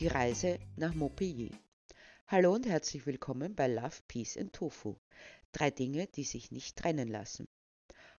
Die 0.00 0.06
Reise 0.06 0.60
nach 0.76 0.94
Montpellier. 0.94 1.50
Hallo 2.28 2.54
und 2.54 2.66
herzlich 2.66 3.04
willkommen 3.04 3.56
bei 3.56 3.66
Love, 3.66 3.96
Peace 4.06 4.36
and 4.36 4.52
Tofu. 4.52 4.94
Drei 5.50 5.72
Dinge, 5.72 6.06
die 6.06 6.22
sich 6.22 6.52
nicht 6.52 6.76
trennen 6.76 7.08
lassen. 7.08 7.48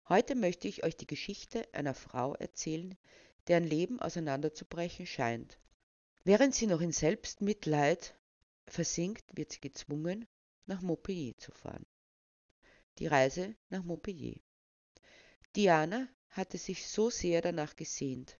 Heute 0.08 0.34
möchte 0.34 0.66
ich 0.66 0.82
euch 0.82 0.96
die 0.96 1.06
Geschichte 1.06 1.72
einer 1.72 1.94
Frau 1.94 2.34
erzählen, 2.34 2.98
deren 3.46 3.62
Leben 3.62 4.00
auseinanderzubrechen 4.00 5.06
scheint. 5.06 5.56
Während 6.24 6.52
sie 6.52 6.66
noch 6.66 6.80
in 6.80 6.90
Selbstmitleid 6.90 8.16
versinkt, 8.66 9.36
wird 9.36 9.52
sie 9.52 9.60
gezwungen, 9.60 10.26
nach 10.66 10.82
Montpellier 10.82 11.38
zu 11.38 11.52
fahren. 11.52 11.86
Die 12.98 13.06
Reise 13.06 13.54
nach 13.70 13.84
Montpellier. 13.84 14.40
Diana 15.54 16.08
hatte 16.30 16.58
sich 16.58 16.88
so 16.88 17.08
sehr 17.08 17.40
danach 17.40 17.76
gesehnt, 17.76 18.36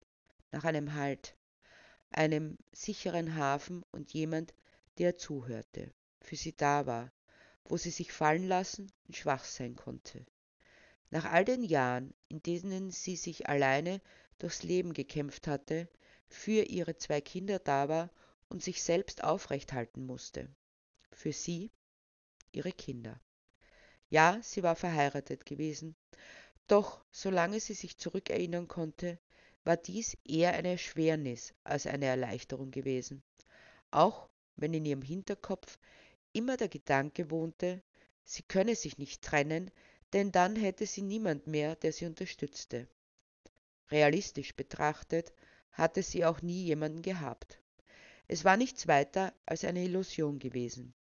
nach 0.50 0.64
einem 0.64 0.95
Halt, 0.95 1.38
einem 2.11 2.59
sicheren 2.73 3.37
Hafen 3.37 3.85
und 3.93 4.12
jemand, 4.12 4.55
der 4.98 5.17
zuhörte, 5.17 5.93
für 6.21 6.37
sie 6.37 6.57
da 6.57 6.87
war, 6.87 7.12
wo 7.65 7.77
sie 7.77 7.91
sich 7.91 8.12
fallen 8.12 8.47
lassen 8.47 8.91
und 9.07 9.17
schwach 9.17 9.45
sein 9.45 9.77
konnte. 9.77 10.25
Nach 11.11 11.25
all 11.25 11.45
den 11.45 11.62
Jahren, 11.62 12.15
in 12.29 12.43
denen 12.43 12.91
sie 12.91 13.17
sich 13.17 13.48
alleine 13.48 14.01
durchs 14.39 14.62
Leben 14.62 14.93
gekämpft 14.93 15.47
hatte, 15.47 15.89
für 16.29 16.62
ihre 16.65 16.97
zwei 16.97 17.21
Kinder 17.21 17.59
da 17.59 17.89
war 17.89 18.11
und 18.48 18.62
sich 18.62 18.83
selbst 18.83 19.25
aufrecht 19.25 19.73
halten 19.73 20.05
musste. 20.05 20.48
Für 21.11 21.33
sie, 21.33 21.70
ihre 22.53 22.73
Kinder. 22.73 23.20
Ja, 24.11 24.39
sie 24.43 24.62
war 24.62 24.77
verheiratet 24.77 25.45
gewesen, 25.45 25.97
doch 26.67 27.05
solange 27.11 27.61
sie 27.61 27.75
sich 27.75 27.98
zurückerinnern 27.98 28.69
konnte, 28.69 29.19
war 29.69 29.77
dies 29.77 30.16
eher 30.24 30.55
eine 30.55 30.70
Erschwernis 30.70 31.52
als 31.62 31.86
eine 31.86 32.06
Erleichterung 32.06 32.70
gewesen, 32.70 33.22
auch 33.91 34.30
wenn 34.56 34.72
in 34.72 34.86
ihrem 34.86 35.02
Hinterkopf 35.02 35.78
immer 36.33 36.56
der 36.56 36.70
Gedanke 36.70 37.30
wohnte, 37.30 37.83
sie 38.25 38.42
könne 38.44 38.75
sich 38.75 38.97
nicht 38.97 39.20
trennen, 39.20 39.70
denn 40.14 40.33
dann 40.33 40.56
hätte 40.56 40.86
sie 40.86 41.02
niemand 41.02 41.47
mehr, 41.47 41.77
der 41.77 41.92
sie 41.92 42.06
unterstützte. 42.06 42.88
Realistisch 43.91 44.56
betrachtet 44.56 45.34
hatte 45.72 46.03
sie 46.03 46.25
auch 46.25 46.41
nie 46.41 46.64
jemanden 46.64 47.03
gehabt. 47.03 47.60
Es 48.27 48.47
war 48.47 48.56
nichts 48.56 48.88
weiter 48.88 49.34
als 49.44 49.64
eine 49.64 49.84
Illusion 49.84 50.38
gewesen. 50.38 50.94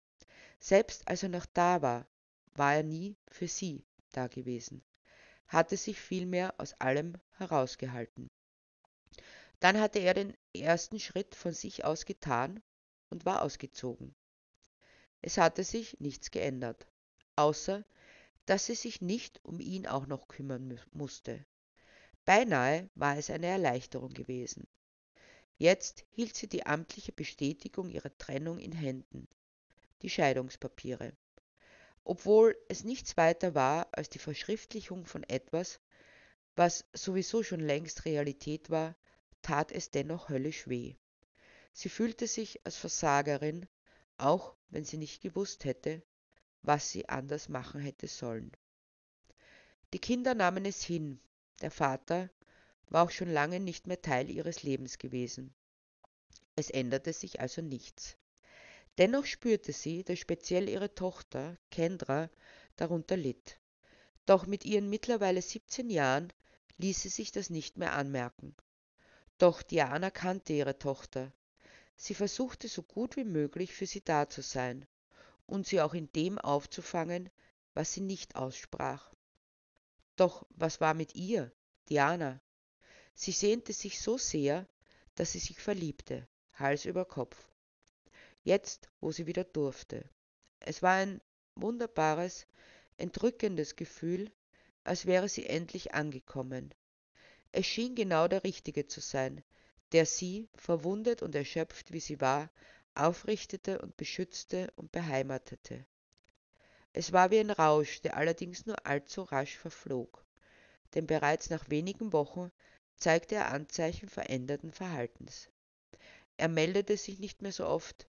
Selbst 0.58 1.06
als 1.06 1.22
er 1.22 1.28
noch 1.28 1.46
da 1.46 1.82
war, 1.82 2.08
war 2.54 2.74
er 2.74 2.82
nie 2.82 3.14
für 3.28 3.46
sie 3.46 3.84
da 4.10 4.26
gewesen, 4.26 4.82
hatte 5.46 5.76
sich 5.76 6.00
vielmehr 6.00 6.52
aus 6.58 6.72
allem 6.80 7.14
herausgehalten. 7.36 8.28
Dann 9.60 9.80
hatte 9.80 9.98
er 9.98 10.14
den 10.14 10.36
ersten 10.54 11.00
Schritt 11.00 11.34
von 11.34 11.52
sich 11.52 11.84
aus 11.84 12.04
getan 12.04 12.62
und 13.10 13.24
war 13.24 13.42
ausgezogen. 13.42 14.14
Es 15.22 15.38
hatte 15.38 15.64
sich 15.64 15.98
nichts 15.98 16.30
geändert, 16.30 16.86
außer 17.36 17.84
dass 18.44 18.66
sie 18.66 18.74
sich 18.74 19.00
nicht 19.00 19.44
um 19.44 19.60
ihn 19.60 19.86
auch 19.86 20.06
noch 20.06 20.28
kümmern 20.28 20.80
musste. 20.92 21.44
Beinahe 22.24 22.88
war 22.94 23.16
es 23.18 23.30
eine 23.30 23.46
Erleichterung 23.46 24.10
gewesen. 24.10 24.66
Jetzt 25.58 26.04
hielt 26.10 26.36
sie 26.36 26.48
die 26.48 26.66
amtliche 26.66 27.12
Bestätigung 27.12 27.88
ihrer 27.88 28.16
Trennung 28.18 28.58
in 28.58 28.72
Händen, 28.72 29.26
die 30.02 30.10
Scheidungspapiere. 30.10 31.16
Obwohl 32.04 32.56
es 32.68 32.84
nichts 32.84 33.16
weiter 33.16 33.54
war 33.54 33.88
als 33.92 34.10
die 34.10 34.18
Verschriftlichung 34.18 35.06
von 35.06 35.24
etwas, 35.24 35.80
was 36.54 36.84
sowieso 36.92 37.42
schon 37.42 37.60
längst 37.60 38.04
Realität 38.04 38.70
war, 38.70 38.94
tat 39.46 39.70
es 39.70 39.92
dennoch 39.92 40.28
höllisch 40.28 40.66
weh. 40.66 40.96
Sie 41.72 41.88
fühlte 41.88 42.26
sich 42.26 42.66
als 42.66 42.76
Versagerin, 42.76 43.68
auch 44.18 44.56
wenn 44.70 44.84
sie 44.84 44.96
nicht 44.96 45.22
gewusst 45.22 45.64
hätte, 45.64 46.02
was 46.62 46.90
sie 46.90 47.08
anders 47.08 47.48
machen 47.48 47.80
hätte 47.80 48.08
sollen. 48.08 48.50
Die 49.92 50.00
Kinder 50.00 50.34
nahmen 50.34 50.64
es 50.64 50.82
hin, 50.82 51.20
der 51.60 51.70
Vater 51.70 52.28
war 52.88 53.04
auch 53.04 53.12
schon 53.12 53.30
lange 53.30 53.60
nicht 53.60 53.86
mehr 53.86 54.02
Teil 54.02 54.30
ihres 54.30 54.64
Lebens 54.64 54.98
gewesen. 54.98 55.54
Es 56.56 56.68
änderte 56.68 57.12
sich 57.12 57.38
also 57.38 57.62
nichts. 57.62 58.16
Dennoch 58.98 59.26
spürte 59.26 59.72
sie, 59.72 60.02
dass 60.02 60.18
speziell 60.18 60.68
ihre 60.68 60.92
Tochter, 60.92 61.56
Kendra, 61.70 62.30
darunter 62.74 63.16
litt. 63.16 63.60
Doch 64.24 64.48
mit 64.48 64.64
ihren 64.64 64.90
mittlerweile 64.90 65.40
17 65.40 65.88
Jahren 65.88 66.32
ließe 66.78 67.10
sich 67.10 67.30
das 67.30 67.48
nicht 67.48 67.78
mehr 67.78 67.92
anmerken. 67.92 68.56
Doch 69.38 69.62
Diana 69.62 70.10
kannte 70.10 70.54
ihre 70.54 70.78
Tochter. 70.78 71.32
Sie 71.96 72.14
versuchte 72.14 72.68
so 72.68 72.82
gut 72.82 73.16
wie 73.16 73.24
möglich 73.24 73.74
für 73.74 73.86
sie 73.86 74.02
da 74.02 74.28
zu 74.28 74.42
sein 74.42 74.86
und 75.46 75.66
sie 75.66 75.80
auch 75.80 75.94
in 75.94 76.10
dem 76.12 76.38
aufzufangen, 76.38 77.30
was 77.74 77.92
sie 77.92 78.00
nicht 78.00 78.36
aussprach. 78.36 79.12
Doch 80.16 80.46
was 80.50 80.80
war 80.80 80.94
mit 80.94 81.14
ihr, 81.14 81.52
Diana? 81.88 82.40
Sie 83.14 83.32
sehnte 83.32 83.72
sich 83.72 84.00
so 84.00 84.16
sehr, 84.16 84.66
dass 85.14 85.32
sie 85.32 85.38
sich 85.38 85.58
verliebte, 85.58 86.26
Hals 86.54 86.86
über 86.86 87.04
Kopf. 87.04 87.36
Jetzt, 88.42 88.88
wo 89.00 89.12
sie 89.12 89.26
wieder 89.26 89.44
durfte. 89.44 90.08
Es 90.60 90.82
war 90.82 90.92
ein 90.92 91.20
wunderbares, 91.54 92.46
entrückendes 92.96 93.76
Gefühl, 93.76 94.32
als 94.84 95.04
wäre 95.04 95.28
sie 95.28 95.46
endlich 95.46 95.94
angekommen, 95.94 96.74
es 97.56 97.64
schien 97.64 97.94
genau 97.94 98.28
der 98.28 98.44
Richtige 98.44 98.86
zu 98.86 99.00
sein, 99.00 99.42
der 99.92 100.04
sie, 100.04 100.46
verwundet 100.56 101.22
und 101.22 101.34
erschöpft 101.34 101.90
wie 101.90 102.00
sie 102.00 102.20
war, 102.20 102.50
aufrichtete 102.94 103.80
und 103.80 103.96
beschützte 103.96 104.70
und 104.76 104.92
beheimatete. 104.92 105.86
Es 106.92 107.14
war 107.14 107.30
wie 107.30 107.38
ein 107.38 107.50
Rausch, 107.50 108.02
der 108.02 108.18
allerdings 108.18 108.66
nur 108.66 108.86
allzu 108.86 109.22
rasch 109.22 109.56
verflog, 109.56 110.22
denn 110.94 111.06
bereits 111.06 111.48
nach 111.48 111.70
wenigen 111.70 112.12
Wochen 112.12 112.52
zeigte 112.98 113.36
er 113.36 113.50
Anzeichen 113.50 114.10
veränderten 114.10 114.70
Verhaltens. 114.70 115.48
Er 116.36 116.48
meldete 116.48 116.98
sich 116.98 117.20
nicht 117.20 117.40
mehr 117.40 117.52
so 117.52 117.64
oft, 117.64 118.06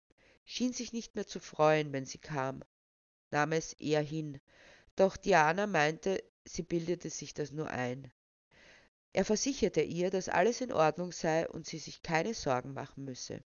schien 0.45 0.71
sich 0.71 0.93
nicht 0.93 1.15
mehr 1.15 1.27
zu 1.27 1.41
freuen, 1.41 1.91
wenn 1.91 2.05
sie 2.05 2.17
kam, 2.17 2.63
nahm 3.29 3.51
es 3.51 3.73
eher 3.73 4.01
hin, 4.01 4.39
doch 4.95 5.17
Diana 5.17 5.67
meinte, 5.67 6.23
sie 6.45 6.63
bildete 6.63 7.09
sich 7.09 7.33
das 7.33 7.51
nur 7.51 7.69
ein. 7.69 8.09
Er 9.13 9.25
versicherte 9.25 9.81
ihr, 9.81 10.09
dass 10.09 10.28
alles 10.28 10.59
in 10.59 10.72
Ordnung 10.74 11.12
sei 11.12 11.47
und 11.47 11.68
sie 11.68 11.78
sich 11.78 12.01
keine 12.01 12.34
Sorgen 12.34 12.74
machen 12.74 13.06
müsse. 13.06 13.44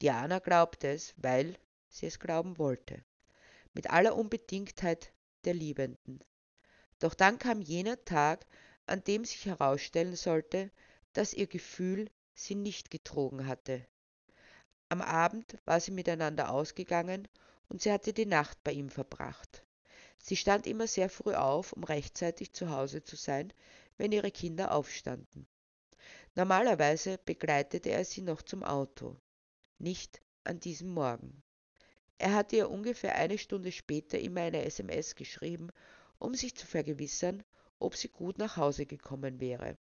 Diana 0.00 0.38
glaubte 0.38 0.88
es, 0.88 1.14
weil 1.18 1.58
sie 1.88 2.06
es 2.06 2.18
glauben 2.18 2.58
wollte, 2.58 3.04
mit 3.74 3.90
aller 3.90 4.16
Unbedingtheit 4.16 5.12
der 5.44 5.52
Liebenden. 5.52 6.24
Doch 6.98 7.12
dann 7.12 7.38
kam 7.38 7.60
jener 7.60 8.02
Tag, 8.04 8.46
an 8.86 9.04
dem 9.04 9.24
sich 9.24 9.44
herausstellen 9.44 10.16
sollte, 10.16 10.70
dass 11.12 11.34
ihr 11.34 11.46
Gefühl 11.46 12.10
sie 12.32 12.54
nicht 12.54 12.90
getrogen 12.90 13.46
hatte. 13.46 13.86
Am 14.88 15.02
Abend 15.02 15.58
war 15.66 15.80
sie 15.80 15.90
miteinander 15.90 16.50
ausgegangen 16.50 17.28
und 17.68 17.82
sie 17.82 17.92
hatte 17.92 18.12
die 18.12 18.26
Nacht 18.26 18.62
bei 18.64 18.72
ihm 18.72 18.88
verbracht. 18.88 19.64
Sie 20.18 20.36
stand 20.36 20.66
immer 20.66 20.86
sehr 20.86 21.10
früh 21.10 21.34
auf, 21.34 21.72
um 21.72 21.84
rechtzeitig 21.84 22.52
zu 22.54 22.70
Hause 22.70 23.02
zu 23.02 23.16
sein, 23.16 23.52
wenn 23.96 24.12
ihre 24.12 24.30
Kinder 24.30 24.72
aufstanden. 24.72 25.46
Normalerweise 26.34 27.18
begleitete 27.24 27.90
er 27.90 28.04
sie 28.04 28.22
noch 28.22 28.42
zum 28.42 28.62
Auto. 28.62 29.20
Nicht 29.78 30.20
an 30.42 30.60
diesem 30.60 30.90
Morgen. 30.92 31.42
Er 32.18 32.34
hatte 32.34 32.56
ihr 32.56 32.70
ungefähr 32.70 33.14
eine 33.16 33.38
Stunde 33.38 33.72
später 33.72 34.18
immer 34.18 34.42
eine 34.42 34.64
SMS 34.64 35.14
geschrieben, 35.14 35.70
um 36.18 36.34
sich 36.34 36.54
zu 36.56 36.66
vergewissern, 36.66 37.42
ob 37.78 37.96
sie 37.96 38.08
gut 38.08 38.38
nach 38.38 38.56
Hause 38.56 38.86
gekommen 38.86 39.40
wäre. 39.40 39.76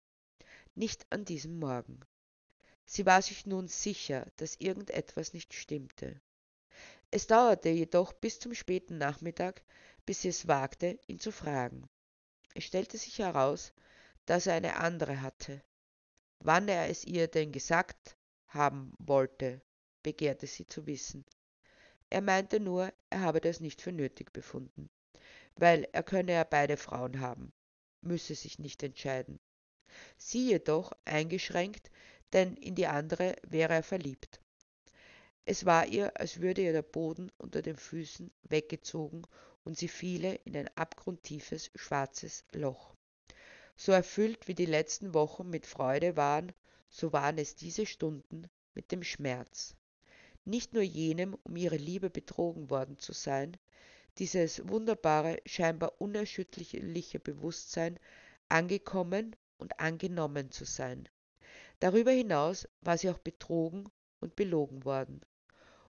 Nicht 0.75 1.05
an 1.09 1.25
diesem 1.25 1.59
Morgen. 1.59 1.99
Sie 2.85 3.05
war 3.05 3.21
sich 3.21 3.45
nun 3.45 3.67
sicher, 3.67 4.27
dass 4.37 4.55
irgendetwas 4.59 5.33
nicht 5.33 5.53
stimmte. 5.53 6.19
Es 7.11 7.27
dauerte 7.27 7.69
jedoch 7.69 8.13
bis 8.13 8.39
zum 8.39 8.53
späten 8.53 8.97
Nachmittag, 8.97 9.63
bis 10.05 10.21
sie 10.21 10.29
es 10.29 10.47
wagte, 10.47 10.99
ihn 11.07 11.19
zu 11.19 11.31
fragen. 11.31 11.89
Es 12.53 12.63
stellte 12.63 12.97
sich 12.97 13.19
heraus, 13.19 13.73
dass 14.25 14.47
er 14.47 14.55
eine 14.55 14.77
andere 14.77 15.21
hatte. 15.21 15.61
Wann 16.39 16.67
er 16.67 16.89
es 16.89 17.03
ihr 17.05 17.27
denn 17.27 17.51
gesagt 17.51 18.17
haben 18.47 18.93
wollte, 18.99 19.61
begehrte 20.03 20.47
sie 20.47 20.67
zu 20.67 20.87
wissen. 20.87 21.25
Er 22.09 22.21
meinte 22.21 22.59
nur, 22.59 22.91
er 23.09 23.21
habe 23.21 23.41
das 23.41 23.59
nicht 23.59 23.81
für 23.81 23.91
nötig 23.91 24.33
befunden, 24.33 24.89
weil 25.55 25.87
er 25.93 26.03
könne 26.03 26.33
ja 26.33 26.43
beide 26.43 26.77
Frauen 26.77 27.21
haben, 27.21 27.53
müsse 28.01 28.35
sich 28.35 28.59
nicht 28.59 28.83
entscheiden. 28.83 29.39
Sie 30.17 30.49
jedoch 30.49 30.91
eingeschränkt, 31.05 31.91
denn 32.33 32.55
in 32.55 32.75
die 32.75 32.87
andere 32.87 33.35
wäre 33.43 33.73
er 33.73 33.83
verliebt. 33.83 34.41
Es 35.45 35.65
war 35.65 35.87
ihr, 35.87 36.19
als 36.19 36.39
würde 36.39 36.61
ihr 36.61 36.73
der 36.73 36.81
Boden 36.81 37.31
unter 37.37 37.61
den 37.61 37.75
Füßen 37.75 38.31
weggezogen 38.43 39.23
und 39.63 39.77
sie 39.77 39.87
fiele 39.87 40.35
in 40.45 40.55
ein 40.55 40.69
abgrundtiefes 40.75 41.71
schwarzes 41.75 42.43
Loch. 42.53 42.95
So 43.75 43.91
erfüllt 43.91 44.47
wie 44.47 44.55
die 44.55 44.65
letzten 44.65 45.13
Wochen 45.13 45.49
mit 45.49 45.65
Freude 45.65 46.17
waren, 46.17 46.51
so 46.89 47.13
waren 47.13 47.37
es 47.37 47.55
diese 47.55 47.85
Stunden 47.85 48.49
mit 48.73 48.91
dem 48.91 49.03
Schmerz. 49.03 49.75
nicht 50.45 50.73
nur 50.73 50.83
jenem 50.83 51.35
um 51.43 51.55
ihre 51.55 51.77
Liebe 51.77 52.09
betrogen 52.09 52.69
worden 52.69 52.97
zu 52.97 53.13
sein, 53.13 53.57
dieses 54.17 54.67
wunderbare, 54.67 55.41
scheinbar 55.45 56.01
unerschütterliche 56.01 57.19
Bewusstsein, 57.19 57.99
angekommen 58.49 59.35
und 59.57 59.79
angenommen 59.79 60.51
zu 60.51 60.65
sein. 60.65 61.07
Darüber 61.79 62.11
hinaus 62.11 62.67
war 62.81 62.97
sie 62.97 63.09
auch 63.09 63.19
betrogen 63.19 63.89
und 64.19 64.35
belogen 64.35 64.83
worden. 64.85 65.21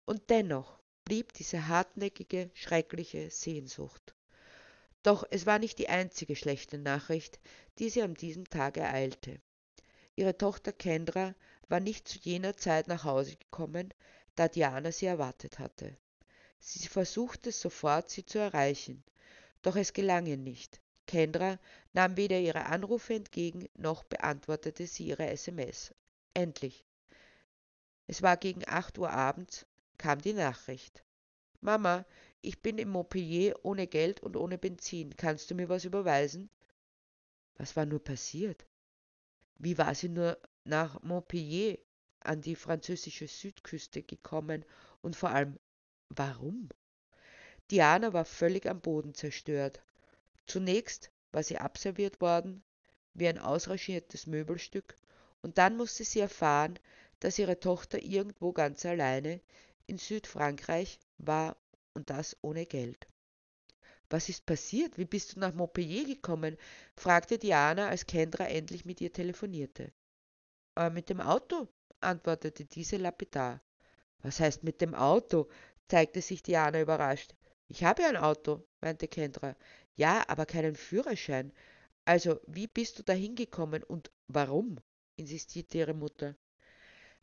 Und 0.05 0.31
dennoch 0.31 0.79
blieb 1.05 1.33
diese 1.33 1.69
hartnäckige, 1.69 2.51
schreckliche 2.55 3.31
Sehnsucht. 3.31 4.15
Doch 5.03 5.25
es 5.31 5.47
war 5.47 5.59
nicht 5.59 5.79
die 5.79 5.89
einzige 5.89 6.37
schlechte 6.37 6.79
Nachricht, 6.79 7.41
die 7.79 7.91
sie 7.91 8.03
an 8.03 8.15
diesem 8.15 8.49
Tag 8.49 8.77
ereilte. 8.77 9.41
Ihre 10.15 10.37
Tochter 10.37 10.73
Kendra 10.73 11.35
war 11.69 11.81
nicht 11.81 12.07
zu 12.07 12.19
jener 12.19 12.57
Zeit 12.57 12.87
nach 12.87 13.05
Hause 13.05 13.37
gekommen, 13.37 13.93
da 14.37 14.49
Diana 14.49 14.93
sie 14.93 15.07
erwartet 15.07 15.59
hatte. 15.59 15.97
Sie 16.61 16.87
versuchte 16.87 17.51
sofort, 17.51 18.11
sie 18.11 18.25
zu 18.25 18.39
erreichen, 18.39 19.03
doch 19.63 19.77
es 19.77 19.93
gelang 19.93 20.27
ihr 20.27 20.37
nicht. 20.37 20.81
Kendra 21.07 21.59
nahm 21.93 22.17
weder 22.17 22.39
ihre 22.39 22.67
Anrufe 22.67 23.15
entgegen, 23.15 23.69
noch 23.75 24.05
beantwortete 24.05 24.87
sie 24.87 25.07
ihre 25.07 25.29
SMS. 25.29 25.93
Endlich. 26.35 26.85
Es 28.07 28.23
war 28.23 28.37
gegen 28.37 28.63
acht 28.67 28.99
Uhr 28.99 29.11
abends, 29.11 29.67
kam 29.99 30.21
die 30.21 30.33
Nachricht. 30.33 31.05
Mama, 31.61 32.05
ich 32.43 32.61
bin 32.61 32.79
im 32.79 32.91
Montpellier 32.91 33.55
ohne 33.63 33.87
Geld 33.87 34.21
und 34.21 34.37
ohne 34.37 34.59
Benzin. 34.59 35.17
Kannst 35.17 35.51
du 35.51 35.55
mir 35.55 35.69
was 35.69 35.85
überweisen? 35.85 36.51
Was 37.57 37.77
war 37.77 37.87
nur 37.87 38.03
passiert? 38.03 38.67
Wie 39.59 39.79
war 39.79 39.95
sie 39.95 40.09
nur 40.09 40.37
nach 40.65 41.01
Montpellier 41.03 41.79
an 42.21 42.41
die 42.41 42.57
französische 42.57 43.29
Südküste 43.29 44.03
gekommen 44.03 44.65
und 45.03 45.15
vor 45.15 45.31
allem 45.31 45.59
warum? 46.09 46.69
Diana 47.71 48.13
war 48.13 48.25
völlig 48.25 48.67
am 48.67 48.81
Boden 48.81 49.15
zerstört. 49.15 49.81
Zunächst 50.47 51.13
war 51.31 51.45
sie 51.45 51.59
abserviert 51.59 52.21
worden 52.21 52.65
wie 53.15 53.29
ein 53.29 53.39
ausrangiertes 53.39 54.27
Möbelstück 54.27 54.99
und 55.43 55.59
dann 55.59 55.77
musste 55.77 56.05
sie 56.05 56.21
erfahren, 56.21 56.79
dass 57.21 57.39
ihre 57.39 57.61
Tochter 57.61 58.03
irgendwo 58.03 58.53
ganz 58.53 58.85
alleine 58.85 59.41
in 59.87 59.99
Südfrankreich 59.99 60.99
war 61.19 61.57
und 61.95 62.11
das 62.11 62.37
ohne 62.43 62.67
Geld. 62.67 63.07
Was 64.13 64.29
ist 64.29 64.45
passiert? 64.45 64.99
Wie 64.99 65.07
bist 65.07 65.35
du 65.35 65.41
nach 65.41 65.55
Montpellier 65.55 66.05
gekommen? 66.05 66.59
fragte 66.97 67.39
Diana, 67.39 67.89
als 67.89 68.07
Kendra 68.07 68.45
endlich 68.47 68.85
mit 68.85 69.01
ihr 69.01 69.13
telefonierte. 69.13 69.91
Äh, 70.77 70.91
mit 70.91 71.09
dem 71.09 71.21
Auto, 71.21 71.69
antwortete 72.01 72.67
diese 72.67 72.99
lapidar. 72.99 73.63
Was 74.19 74.39
heißt 74.41 74.65
mit 74.65 74.81
dem 74.81 74.95
Auto? 74.95 75.49
zeigte 75.89 76.21
sich 76.21 76.43
Diana 76.43 76.81
überrascht. 76.81 77.35
Ich 77.69 77.85
habe 77.85 78.05
ein 78.05 78.19
Auto, 78.19 78.63
meinte 78.83 79.09
Kendra. 79.09 79.57
Ja, 79.95 80.25
aber 80.29 80.45
keinen 80.45 80.77
Führerschein. 80.77 81.53
Also, 82.05 82.39
wie 82.47 82.67
bist 82.67 82.99
du 82.99 83.03
da 83.03 83.15
hingekommen 83.15 83.83
und 83.83 84.11
warum? 84.29 84.79
insistierte 85.17 85.79
ihre 85.79 85.95
Mutter. 85.95 86.37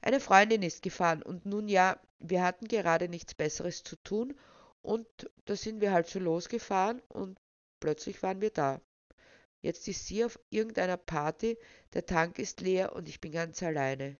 Eine 0.02 0.20
Freundin 0.20 0.64
ist 0.64 0.82
gefahren 0.82 1.22
und 1.22 1.46
nun 1.46 1.68
ja, 1.68 2.02
wir 2.20 2.42
hatten 2.42 2.68
gerade 2.68 3.10
nichts 3.10 3.36
Besseres 3.36 3.84
zu 3.84 3.96
tun 3.98 4.34
und 4.82 5.08
da 5.46 5.56
sind 5.56 5.82
wir 5.82 5.92
halt 5.92 6.08
so 6.08 6.20
losgefahren 6.20 7.02
und 7.10 7.40
plötzlich 7.80 8.22
waren 8.24 8.42
wir 8.42 8.52
da. 8.52 8.82
Jetzt 9.62 9.88
ist 9.88 10.08
sie 10.08 10.24
auf 10.24 10.40
irgendeiner 10.50 10.98
Party, 10.98 11.58
der 11.94 12.06
Tank 12.06 12.40
ist 12.40 12.62
leer 12.62 12.94
und 12.94 13.10
ich 13.10 13.20
bin 13.20 13.34
ganz 13.34 13.62
alleine. 13.62 14.18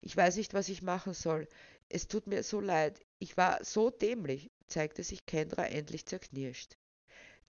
Ich 0.00 0.16
weiß 0.16 0.36
nicht, 0.36 0.54
was 0.54 0.68
ich 0.68 0.82
machen 0.82 1.14
soll. 1.14 1.46
Es 1.88 2.08
tut 2.08 2.26
mir 2.26 2.42
so 2.42 2.60
leid. 2.60 3.00
Ich 3.18 3.36
war 3.36 3.64
so 3.64 3.90
dämlich, 3.90 4.50
zeigte 4.66 5.04
sich 5.04 5.26
Kendra 5.26 5.66
endlich 5.66 6.06
zerknirscht. 6.06 6.76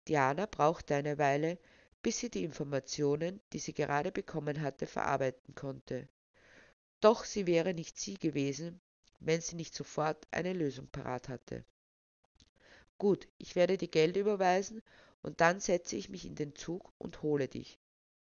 Diana 0.07 0.47
brauchte 0.47 0.95
eine 0.95 1.19
Weile, 1.19 1.59
bis 2.01 2.19
sie 2.19 2.31
die 2.31 2.43
Informationen, 2.43 3.41
die 3.53 3.59
sie 3.59 3.73
gerade 3.73 4.11
bekommen 4.11 4.61
hatte, 4.61 4.87
verarbeiten 4.87 5.53
konnte. 5.53 6.07
Doch 7.01 7.25
sie 7.25 7.45
wäre 7.45 7.73
nicht 7.73 7.99
sie 7.99 8.15
gewesen, 8.15 8.81
wenn 9.19 9.41
sie 9.41 9.55
nicht 9.55 9.75
sofort 9.75 10.25
eine 10.31 10.53
Lösung 10.53 10.87
parat 10.87 11.29
hatte. 11.29 11.63
Gut, 12.99 13.29
ich 13.37 13.55
werde 13.55 13.77
die 13.77 13.89
Geld 13.89 14.17
überweisen 14.17 14.83
und 15.21 15.39
dann 15.39 15.61
setze 15.61 15.95
ich 15.95 16.09
mich 16.09 16.25
in 16.25 16.35
den 16.35 16.53
Zug 16.53 16.91
und 16.97 17.21
hole 17.21 17.47
dich. 17.47 17.79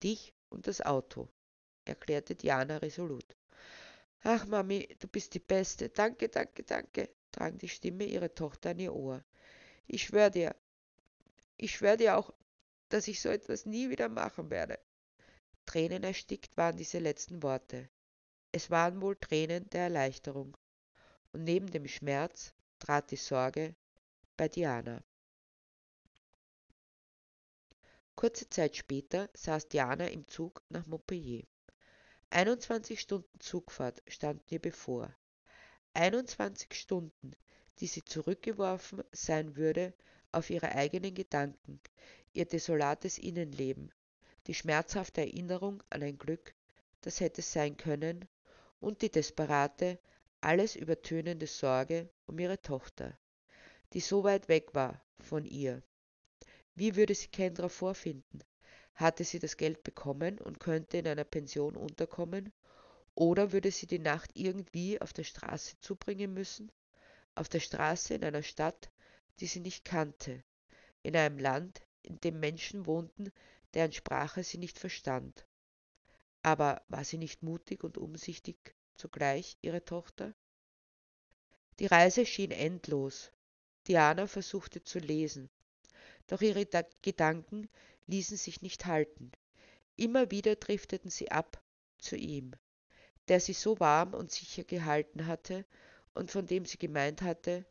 Dich 0.01 0.33
und 0.47 0.67
das 0.67 0.79
Auto, 0.79 1.27
erklärte 1.83 2.33
Diana 2.33 2.77
resolut. 2.77 3.35
Ach, 4.23 4.47
Mami, 4.47 4.87
du 4.99 5.09
bist 5.09 5.33
die 5.33 5.39
Beste. 5.39 5.89
Danke, 5.89 6.29
danke, 6.29 6.63
danke, 6.63 7.09
drang 7.33 7.57
die 7.57 7.67
Stimme 7.67 8.05
ihrer 8.05 8.33
Tochter 8.33 8.69
an 8.69 8.79
ihr 8.79 8.95
Ohr. 8.95 9.21
Ich 9.85 10.03
schwör 10.03 10.29
dir, 10.29 10.55
ich 11.57 11.75
schwör 11.75 11.97
dir 11.97 12.17
auch, 12.17 12.33
dass 12.87 13.09
ich 13.09 13.19
so 13.19 13.27
etwas 13.27 13.65
nie 13.65 13.89
wieder 13.89 14.07
machen 14.07 14.49
werde. 14.49 14.79
Tränen 15.65 16.03
erstickt 16.03 16.55
waren 16.55 16.77
diese 16.77 16.99
letzten 16.99 17.43
Worte. 17.43 17.89
Es 18.53 18.71
waren 18.71 19.01
wohl 19.01 19.17
Tränen 19.17 19.69
der 19.71 19.81
Erleichterung. 19.81 20.55
Und 21.33 21.43
neben 21.43 21.69
dem 21.69 21.87
Schmerz 21.87 22.53
trat 22.79 23.11
die 23.11 23.17
Sorge 23.17 23.75
bei 24.35 24.47
Diana. 24.47 25.03
Kurze 28.15 28.49
Zeit 28.49 28.75
später 28.75 29.29
saß 29.33 29.67
Diana 29.67 30.07
im 30.07 30.27
Zug 30.27 30.61
nach 30.69 30.85
Montpellier. 30.85 31.43
21 32.29 32.99
Stunden 32.99 33.39
Zugfahrt 33.39 34.01
standen 34.07 34.45
ihr 34.49 34.59
bevor. 34.59 35.15
21 35.93 36.73
Stunden, 36.73 37.35
die 37.79 37.87
sie 37.87 38.03
zurückgeworfen 38.03 39.03
sein 39.11 39.55
würde 39.55 39.93
auf 40.31 40.49
ihre 40.49 40.73
eigenen 40.73 41.13
Gedanken, 41.13 41.79
ihr 42.33 42.45
desolates 42.45 43.19
Innenleben, 43.19 43.91
die 44.47 44.55
schmerzhafte 44.55 45.21
Erinnerung 45.21 45.83
an 45.89 46.01
ein 46.01 46.17
Glück, 46.17 46.55
das 47.01 47.19
hätte 47.19 47.41
sein 47.41 47.77
können, 47.77 48.27
und 48.79 49.01
die 49.01 49.11
desperate, 49.11 49.99
alles 50.41 50.75
übertönende 50.75 51.47
Sorge 51.47 52.09
um 52.25 52.39
ihre 52.39 52.61
Tochter, 52.61 53.17
die 53.93 53.99
so 53.99 54.23
weit 54.23 54.47
weg 54.47 54.73
war 54.73 55.01
von 55.19 55.45
ihr. 55.45 55.83
Wie 56.75 56.95
würde 56.95 57.13
sie 57.13 57.27
Kendra 57.27 57.69
vorfinden? 57.69 58.43
Hatte 58.95 59.23
sie 59.23 59.39
das 59.39 59.57
Geld 59.57 59.83
bekommen 59.83 60.39
und 60.39 60.59
könnte 60.59 60.97
in 60.97 61.07
einer 61.07 61.23
Pension 61.23 61.75
unterkommen? 61.75 62.51
Oder 63.15 63.51
würde 63.51 63.71
sie 63.71 63.85
die 63.85 63.99
Nacht 63.99 64.31
irgendwie 64.33 64.99
auf 64.99 65.13
der 65.13 65.23
Straße 65.23 65.79
zubringen 65.79 66.33
müssen? 66.33 66.71
Auf 67.35 67.49
der 67.49 67.59
Straße 67.59 68.15
in 68.15 68.23
einer 68.23 68.43
Stadt, 68.43 68.91
die 69.39 69.47
sie 69.47 69.59
nicht 69.59 69.85
kannte, 69.85 70.43
in 71.03 71.15
einem 71.15 71.37
Land, 71.37 71.81
in 72.01 72.19
dem 72.21 72.39
Menschen 72.39 72.85
wohnten, 72.85 73.31
deren 73.73 73.91
Sprache 73.91 74.43
sie 74.43 74.57
nicht 74.57 74.79
verstand. 74.79 75.47
Aber 76.41 76.83
war 76.89 77.03
sie 77.03 77.17
nicht 77.17 77.43
mutig 77.43 77.83
und 77.83 77.97
umsichtig 77.97 78.75
zugleich, 78.95 79.57
ihre 79.61 79.85
Tochter? 79.85 80.33
Die 81.79 81.85
Reise 81.87 82.25
schien 82.25 82.51
endlos. 82.51 83.31
Diana 83.87 84.27
versuchte 84.27 84.83
zu 84.83 84.99
lesen, 84.99 85.49
doch 86.27 86.41
ihre 86.41 86.65
da 86.65 86.83
Gedanken 87.01 87.69
ließen 88.07 88.37
sich 88.37 88.61
nicht 88.61 88.85
halten. 88.85 89.31
Immer 89.95 90.31
wieder 90.31 90.55
drifteten 90.55 91.09
sie 91.09 91.31
ab 91.31 91.61
zu 91.97 92.15
ihm, 92.15 92.53
der 93.27 93.39
sie 93.39 93.53
so 93.53 93.79
warm 93.79 94.13
und 94.13 94.31
sicher 94.31 94.63
gehalten 94.63 95.27
hatte 95.27 95.65
und 96.13 96.31
von 96.31 96.47
dem 96.47 96.65
sie 96.65 96.77
gemeint 96.77 97.21
hatte, 97.21 97.65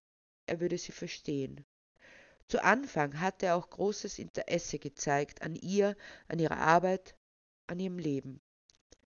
er 0.46 0.60
würde 0.60 0.78
sie 0.78 0.92
verstehen. 0.92 1.64
Zu 2.48 2.62
Anfang 2.62 3.20
hatte 3.20 3.46
er 3.46 3.56
auch 3.56 3.70
großes 3.70 4.18
Interesse 4.18 4.78
gezeigt 4.78 5.42
an 5.42 5.54
ihr, 5.54 5.96
an 6.28 6.38
ihrer 6.38 6.58
Arbeit, 6.58 7.14
an 7.66 7.80
ihrem 7.80 7.98
Leben. 7.98 8.40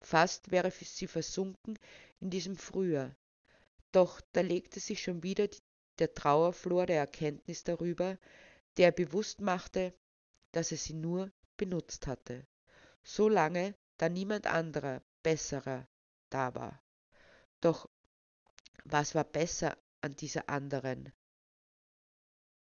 Fast 0.01 0.51
wäre 0.51 0.71
sie 0.71 1.07
versunken 1.07 1.79
in 2.21 2.31
diesem 2.31 2.57
Frühjahr. 2.57 3.17
Doch 3.93 4.21
da 4.33 4.41
legte 4.41 4.81
sich 4.81 5.03
schon 5.03 5.23
wieder 5.23 5.49
der 5.99 6.15
Trauerflor 6.15 6.87
der 6.87 6.99
Erkenntnis 6.99 7.65
darüber, 7.65 8.19
der 8.77 8.93
bewusst 8.93 9.41
machte, 9.41 9.93
dass 10.53 10.73
er 10.73 10.79
sie 10.79 10.95
nur 10.95 11.31
benutzt 11.57 12.07
hatte, 12.07 12.47
so 13.03 13.29
lange, 13.29 13.75
da 13.99 14.09
niemand 14.09 14.47
anderer, 14.47 15.03
besserer 15.23 15.87
da 16.31 16.55
war. 16.55 16.83
Doch 17.61 17.89
was 18.85 19.15
war 19.15 19.25
besser 19.25 19.77
an 20.01 20.17
dieser 20.17 20.49
anderen? 20.49 21.13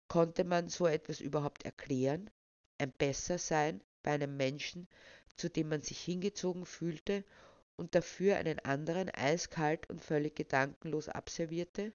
Konnte 0.07 0.43
man 0.43 0.69
so 0.69 0.87
etwas 0.87 1.19
überhaupt 1.19 1.63
erklären? 1.63 2.29
Ein 2.77 2.91
Bessersein 2.91 3.83
bei 4.03 4.11
einem 4.13 4.37
Menschen, 4.37 4.87
zu 5.35 5.49
dem 5.49 5.69
man 5.69 5.81
sich 5.81 5.99
hingezogen 5.99 6.65
fühlte 6.65 7.23
und 7.75 7.93
dafür 7.93 8.37
einen 8.37 8.59
anderen 8.59 9.09
eiskalt 9.13 9.89
und 9.89 10.01
völlig 10.01 10.35
gedankenlos 10.35 11.09
abservierte? 11.09 11.93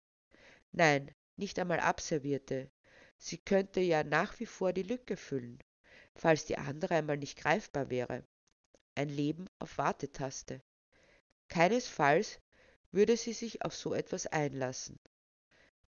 Nein, 0.72 1.12
nicht 1.36 1.58
einmal 1.58 1.80
abservierte. 1.80 2.70
Sie 3.18 3.38
könnte 3.38 3.80
ja 3.80 4.04
nach 4.04 4.38
wie 4.40 4.46
vor 4.46 4.72
die 4.72 4.82
Lücke 4.82 5.16
füllen, 5.16 5.58
falls 6.14 6.44
die 6.44 6.58
andere 6.58 6.96
einmal 6.96 7.16
nicht 7.16 7.38
greifbar 7.38 7.90
wäre. 7.90 8.24
Ein 8.94 9.08
Leben 9.08 9.46
auf 9.58 9.78
Wartetaste. 9.78 10.62
Keinesfalls 11.48 12.40
würde 12.90 13.16
sie 13.16 13.32
sich 13.32 13.64
auf 13.64 13.74
so 13.74 13.94
etwas 13.94 14.26
einlassen. 14.26 14.98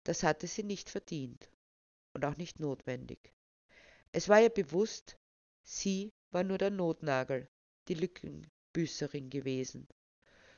Das 0.05 0.23
hatte 0.23 0.47
sie 0.47 0.63
nicht 0.63 0.91
verdient 0.91 1.51
und 2.13 2.25
auch 2.25 2.37
nicht 2.37 2.61
notwendig. 2.61 3.33
Es 4.13 4.29
war 4.29 4.41
ihr 4.41 4.51
bewusst, 4.51 5.19
sie 5.63 6.13
war 6.31 6.45
nur 6.45 6.59
der 6.59 6.71
Notnagel, 6.71 7.49
die 7.89 7.95
Lückenbüßerin 7.95 9.31
gewesen. 9.31 9.89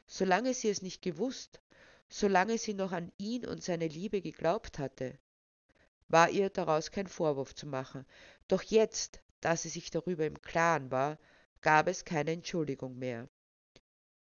Solange 0.07 0.55
sie 0.55 0.69
es 0.69 0.83
nicht 0.83 1.03
gewusst, 1.03 1.61
solange 2.09 2.59
sie 2.59 2.75
noch 2.75 2.93
an 2.93 3.13
ihn 3.19 3.47
und 3.47 3.63
seine 3.63 3.89
Liebe 3.89 4.23
geglaubt 4.23 4.79
hatte, 4.79 5.19
war 6.09 6.31
ihr 6.31 6.51
daraus 6.51 6.91
kein 6.91 7.07
Vorwurf 7.07 7.55
zu 7.55 7.67
machen. 7.67 8.07
Doch 8.49 8.63
jetzt, 8.63 9.21
da 9.41 9.57
sie 9.57 9.69
sich 9.69 9.91
darüber 9.91 10.25
im 10.25 10.41
Klaren 10.41 10.91
war, 10.91 11.19
gab 11.61 11.89
es 11.89 12.05
keine 12.05 12.33
Entschuldigung 12.33 12.97
mehr. 12.99 13.29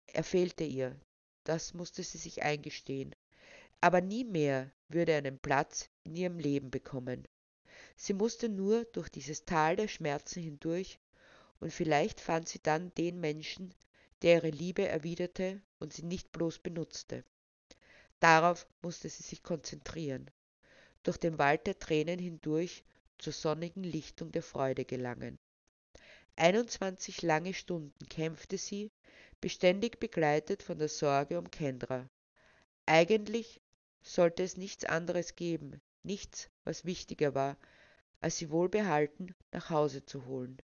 Er 0.06 0.22
fehlte 0.22 0.64
ihr, 0.64 0.98
das 1.42 1.74
musste 1.74 2.02
sie 2.02 2.18
sich 2.18 2.42
eingestehen, 2.42 3.14
aber 3.80 4.00
nie 4.00 4.24
mehr 4.24 4.70
würde 4.88 5.12
er 5.12 5.18
einen 5.18 5.38
Platz 5.38 5.90
in 6.04 6.14
ihrem 6.14 6.38
Leben 6.38 6.70
bekommen. 6.70 7.26
Sie 7.96 8.14
musste 8.14 8.48
nur 8.48 8.84
durch 8.86 9.08
dieses 9.08 9.44
Tal 9.44 9.76
der 9.76 9.88
Schmerzen 9.88 10.42
hindurch, 10.42 11.00
und 11.60 11.72
vielleicht 11.72 12.20
fand 12.20 12.48
sie 12.48 12.62
dann 12.62 12.94
den 12.94 13.20
Menschen, 13.20 13.74
der 14.22 14.36
ihre 14.36 14.50
Liebe 14.50 14.86
erwiderte 14.86 15.60
und 15.80 15.92
sie 15.92 16.02
nicht 16.02 16.30
bloß 16.32 16.60
benutzte. 16.60 17.24
Darauf 18.24 18.66
musste 18.80 19.10
sie 19.10 19.22
sich 19.22 19.42
konzentrieren, 19.42 20.30
durch 21.02 21.18
den 21.18 21.36
Wald 21.36 21.66
der 21.66 21.78
Tränen 21.78 22.18
hindurch 22.18 22.82
zur 23.18 23.34
sonnigen 23.34 23.84
Lichtung 23.84 24.32
der 24.32 24.42
Freude 24.42 24.86
gelangen. 24.86 25.38
21 26.36 27.20
lange 27.20 27.52
Stunden 27.52 28.08
kämpfte 28.08 28.56
sie, 28.56 28.90
beständig 29.42 30.00
begleitet 30.00 30.62
von 30.62 30.78
der 30.78 30.88
Sorge 30.88 31.38
um 31.38 31.50
Kendra. 31.50 32.08
Eigentlich 32.86 33.60
sollte 34.00 34.42
es 34.42 34.56
nichts 34.56 34.86
anderes 34.86 35.36
geben, 35.36 35.82
nichts, 36.02 36.48
was 36.64 36.86
wichtiger 36.86 37.34
war, 37.34 37.58
als 38.20 38.38
sie 38.38 38.48
wohlbehalten 38.48 39.34
nach 39.52 39.68
Hause 39.68 40.02
zu 40.06 40.24
holen. 40.24 40.56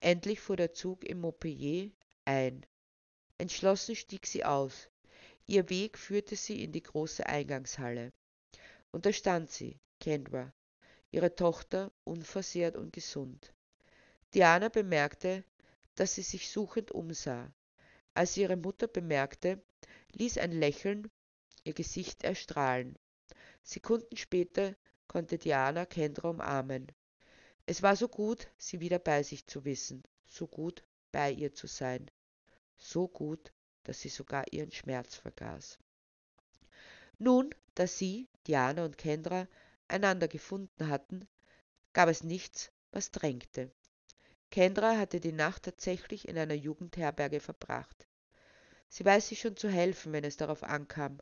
Endlich 0.00 0.40
fuhr 0.40 0.56
der 0.56 0.72
Zug 0.72 1.04
im 1.04 1.20
Montpellier 1.20 1.92
ein. 2.24 2.66
Entschlossen 3.38 3.94
stieg 3.94 4.26
sie 4.26 4.44
aus. 4.44 4.88
Ihr 5.46 5.68
Weg 5.70 5.98
führte 5.98 6.36
sie 6.36 6.62
in 6.62 6.72
die 6.72 6.82
große 6.82 7.26
Eingangshalle. 7.26 8.12
Und 8.90 9.06
da 9.06 9.12
stand 9.12 9.50
sie, 9.50 9.80
Kendra, 10.00 10.52
ihre 11.10 11.34
Tochter, 11.34 11.92
unversehrt 12.04 12.76
und 12.76 12.92
gesund. 12.92 13.52
Diana 14.34 14.68
bemerkte, 14.68 15.44
dass 15.94 16.14
sie 16.14 16.22
sich 16.22 16.50
suchend 16.50 16.90
umsah. 16.92 17.52
Als 18.14 18.34
sie 18.34 18.42
ihre 18.42 18.56
Mutter 18.56 18.86
bemerkte, 18.88 19.62
ließ 20.12 20.38
ein 20.38 20.52
Lächeln 20.52 21.10
ihr 21.64 21.74
Gesicht 21.74 22.24
erstrahlen. 22.24 22.98
Sekunden 23.62 24.16
später 24.16 24.74
konnte 25.06 25.38
Diana 25.38 25.86
Kendra 25.86 26.30
umarmen. 26.30 26.86
Es 27.66 27.82
war 27.82 27.96
so 27.96 28.08
gut, 28.08 28.48
sie 28.58 28.80
wieder 28.80 28.98
bei 28.98 29.22
sich 29.22 29.46
zu 29.46 29.64
wissen, 29.64 30.02
so 30.24 30.46
gut 30.46 30.82
bei 31.12 31.30
ihr 31.30 31.54
zu 31.54 31.66
sein, 31.66 32.10
so 32.76 33.06
gut, 33.06 33.52
dass 33.84 34.00
sie 34.00 34.08
sogar 34.08 34.44
ihren 34.52 34.72
Schmerz 34.72 35.16
vergaß. 35.16 35.78
Nun, 37.18 37.54
da 37.74 37.86
sie, 37.86 38.28
Diana 38.46 38.84
und 38.84 38.98
Kendra, 38.98 39.46
einander 39.88 40.28
gefunden 40.28 40.88
hatten, 40.88 41.26
gab 41.92 42.08
es 42.08 42.22
nichts, 42.22 42.72
was 42.90 43.10
drängte. 43.10 43.70
Kendra 44.50 44.98
hatte 44.98 45.20
die 45.20 45.32
Nacht 45.32 45.62
tatsächlich 45.62 46.28
in 46.28 46.36
einer 46.36 46.54
Jugendherberge 46.54 47.40
verbracht. 47.40 48.06
Sie 48.88 49.04
weiß 49.04 49.28
sich 49.28 49.40
schon 49.40 49.56
zu 49.56 49.68
helfen, 49.70 50.12
wenn 50.12 50.24
es 50.24 50.36
darauf 50.36 50.62
ankam, 50.62 51.18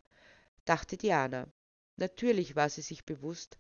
dachte 0.65 0.97
Diana. 0.97 1.47
Natürlich 1.97 2.57
war 2.57 2.69
sie 2.69 2.83
sich 2.83 3.05
bewusst, 3.05 3.59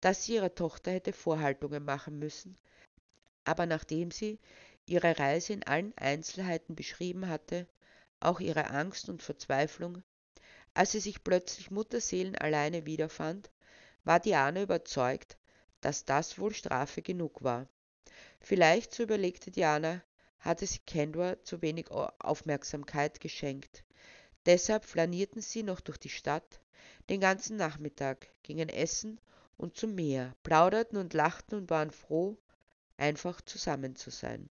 dass 0.00 0.24
sie 0.24 0.36
ihrer 0.36 0.54
Tochter 0.54 0.92
hätte 0.92 1.12
Vorhaltungen 1.12 1.84
machen 1.84 2.18
müssen, 2.18 2.56
aber 3.44 3.66
nachdem 3.66 4.10
sie 4.10 4.38
ihre 4.86 5.18
Reise 5.18 5.52
in 5.52 5.62
allen 5.64 5.92
Einzelheiten 5.98 6.74
beschrieben 6.74 7.28
hatte, 7.28 7.66
auch 8.20 8.40
ihre 8.40 8.70
Angst 8.70 9.08
und 9.08 9.22
Verzweiflung, 9.22 10.02
als 10.74 10.92
sie 10.92 11.00
sich 11.00 11.24
plötzlich 11.24 11.70
Mutterseelen 11.70 12.36
alleine 12.36 12.86
wiederfand, 12.86 13.50
war 14.04 14.20
Diana 14.20 14.62
überzeugt, 14.62 15.36
dass 15.80 16.04
das 16.04 16.38
wohl 16.38 16.54
Strafe 16.54 17.02
genug 17.02 17.42
war. 17.42 17.66
Vielleicht, 18.40 18.94
so 18.94 19.02
überlegte 19.02 19.50
Diana, 19.50 20.02
hatte 20.38 20.66
sie 20.66 20.78
Kendra 20.86 21.42
zu 21.42 21.60
wenig 21.62 21.90
Aufmerksamkeit 21.90 23.20
geschenkt. 23.20 23.84
Deshalb 24.46 24.84
flanierten 24.84 25.42
sie 25.42 25.62
noch 25.62 25.80
durch 25.80 25.98
die 25.98 26.08
Stadt 26.08 26.60
den 27.08 27.20
ganzen 27.20 27.56
Nachmittag, 27.56 28.28
gingen 28.42 28.68
essen 28.68 29.20
und 29.56 29.76
zum 29.76 29.94
Meer, 29.94 30.34
plauderten 30.42 30.96
und 30.96 31.12
lachten 31.12 31.56
und 31.56 31.70
waren 31.70 31.90
froh, 31.90 32.38
einfach 32.96 33.40
zusammen 33.42 33.96
zu 33.96 34.10
sein. 34.10 34.48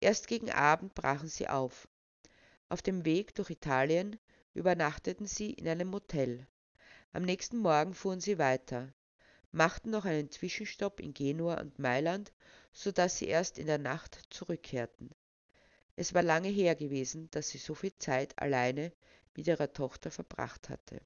Erst 0.00 0.28
gegen 0.28 0.50
Abend 0.50 0.94
brachen 0.94 1.28
sie 1.28 1.48
auf. 1.48 1.88
Auf 2.68 2.82
dem 2.82 3.04
Weg 3.04 3.34
durch 3.34 3.50
Italien 3.50 4.18
übernachteten 4.54 5.26
sie 5.26 5.52
in 5.52 5.68
einem 5.68 5.88
Motel. 5.88 6.46
Am 7.12 7.22
nächsten 7.22 7.58
Morgen 7.58 7.94
fuhren 7.94 8.20
sie 8.20 8.38
weiter 8.38 8.92
machten 9.56 9.88
noch 9.88 10.04
einen 10.04 10.30
Zwischenstopp 10.30 11.00
in 11.00 11.14
Genua 11.14 11.58
und 11.60 11.78
Mailand, 11.78 12.30
so 12.72 12.92
dass 12.92 13.16
sie 13.16 13.26
erst 13.26 13.58
in 13.58 13.66
der 13.66 13.78
Nacht 13.78 14.20
zurückkehrten. 14.28 15.10
Es 15.96 16.12
war 16.12 16.22
lange 16.22 16.48
her 16.48 16.74
gewesen, 16.74 17.30
dass 17.30 17.48
sie 17.48 17.58
so 17.58 17.74
viel 17.74 17.96
Zeit 17.98 18.38
alleine 18.38 18.92
mit 19.34 19.46
ihrer 19.46 19.72
Tochter 19.72 20.10
verbracht 20.10 20.68
hatte. 20.68 21.00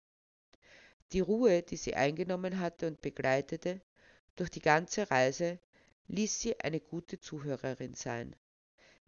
Die 1.13 1.21
Ruhe, 1.21 1.63
die 1.63 1.77
sie 1.77 1.95
eingenommen 1.95 2.59
hatte 2.59 2.89
und 2.89 3.01
begleitete 3.01 3.81
durch 4.35 4.51
die 4.51 4.63
ganze 4.63 5.09
Reise, 5.13 5.61
ließ 6.09 6.41
sie 6.41 6.59
eine 6.59 6.81
gute 6.81 7.21
Zuhörerin 7.21 7.95
sein. 7.95 8.35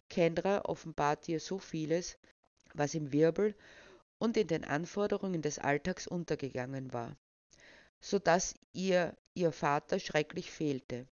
Kendra 0.09 0.61
offenbarte 0.67 1.33
ihr 1.33 1.41
so 1.41 1.59
vieles, 1.59 2.17
was 2.75 2.95
im 2.95 3.13
Wirbel 3.13 3.55
und 4.19 4.37
in 4.37 4.47
den 4.47 4.65
Anforderungen 4.65 5.43
des 5.43 5.59
Alltags 5.59 6.07
untergegangen 6.07 6.93
war 6.93 7.17
so 8.03 8.19
dass 8.19 8.55
ihr 8.73 9.17
ihr 9.35 9.53
Vater 9.53 9.99
schrecklich 9.99 10.51
fehlte. 10.51 11.07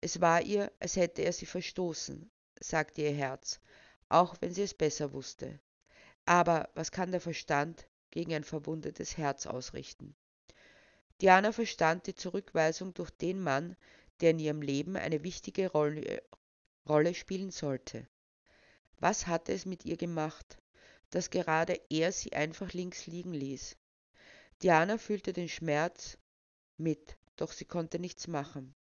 Es 0.00 0.20
war 0.20 0.42
ihr, 0.42 0.70
als 0.78 0.94
hätte 0.94 1.22
er 1.22 1.32
sie 1.32 1.46
verstoßen, 1.46 2.30
sagte 2.60 3.02
ihr 3.02 3.12
Herz, 3.12 3.58
auch 4.08 4.36
wenn 4.40 4.52
sie 4.52 4.62
es 4.62 4.74
besser 4.74 5.12
wusste. 5.12 5.58
Aber 6.26 6.68
was 6.74 6.92
kann 6.92 7.10
der 7.10 7.22
Verstand 7.22 7.88
gegen 8.10 8.34
ein 8.34 8.44
verwundetes 8.44 9.16
Herz 9.16 9.46
ausrichten? 9.46 10.14
Diana 11.22 11.52
verstand 11.52 12.06
die 12.06 12.14
Zurückweisung 12.14 12.92
durch 12.92 13.10
den 13.10 13.40
Mann, 13.40 13.74
der 14.20 14.30
in 14.30 14.38
ihrem 14.38 14.60
Leben 14.60 14.96
eine 14.96 15.24
wichtige 15.24 15.70
Rolle, 15.70 16.22
Rolle 16.86 17.14
spielen 17.14 17.50
sollte. 17.50 18.06
Was 18.98 19.26
hatte 19.26 19.52
es 19.52 19.64
mit 19.64 19.86
ihr 19.86 19.96
gemacht, 19.96 20.58
dass 21.10 21.30
gerade 21.30 21.80
er 21.90 22.12
sie 22.12 22.32
einfach 22.32 22.72
links 22.72 23.06
liegen 23.06 23.32
ließ? 23.32 23.76
Diana 24.62 24.98
fühlte 24.98 25.32
den 25.32 25.48
Schmerz 25.48 26.18
mit, 26.76 27.16
doch 27.36 27.52
sie 27.52 27.64
konnte 27.64 27.98
nichts 27.98 28.26
machen. 28.26 28.74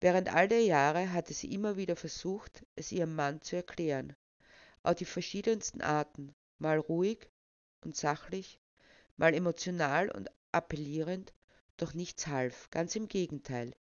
Während 0.00 0.32
all 0.32 0.48
der 0.48 0.62
Jahre 0.62 1.12
hatte 1.12 1.32
sie 1.32 1.52
immer 1.52 1.76
wieder 1.76 1.96
versucht, 1.96 2.64
es 2.74 2.92
ihrem 2.92 3.14
Mann 3.14 3.40
zu 3.40 3.56
erklären, 3.56 4.14
auf 4.82 4.94
die 4.94 5.06
verschiedensten 5.06 5.80
Arten, 5.80 6.34
mal 6.58 6.78
ruhig 6.78 7.30
und 7.82 7.96
sachlich, 7.96 8.60
mal 9.16 9.34
emotional 9.34 10.10
und 10.10 10.30
appellierend, 10.52 11.32
doch 11.76 11.94
nichts 11.94 12.26
half, 12.26 12.70
ganz 12.70 12.94
im 12.94 13.08
Gegenteil. 13.08 13.74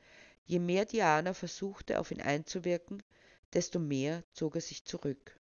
Je 0.44 0.58
mehr 0.58 0.84
Diana 0.84 1.34
versuchte, 1.34 1.98
auf 1.98 2.10
ihn 2.10 2.20
einzuwirken, 2.20 3.02
desto 3.52 3.78
mehr 3.78 4.22
zog 4.32 4.56
er 4.56 4.60
sich 4.60 4.84
zurück. 4.84 5.38